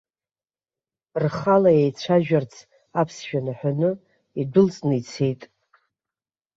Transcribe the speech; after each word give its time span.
Рхала 1.23 1.71
еицәажәарц, 1.81 2.53
аԥсшәа 2.99 3.39
наҳәаны, 3.45 3.91
идәылҵны 4.41 4.95
ицеит. 4.99 5.41